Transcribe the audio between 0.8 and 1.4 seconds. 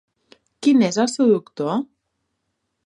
és el seu